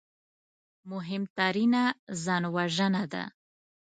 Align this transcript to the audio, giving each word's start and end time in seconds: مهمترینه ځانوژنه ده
مهمترینه 0.91 1.83
ځانوژنه 2.23 3.01
ده 3.11 3.23